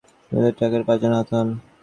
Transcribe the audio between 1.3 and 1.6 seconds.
হন।